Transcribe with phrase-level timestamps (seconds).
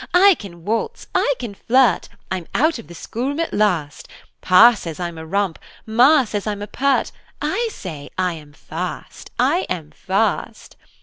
[0.15, 1.05] I can waltz!
[1.13, 2.09] I can flirt!
[2.31, 4.07] I'm out of the schoolroom at last!
[4.41, 9.29] Pa' says I'm a romp, Ma' says I'm a pert, I say, I am fast!
[9.37, 10.75] I am fast!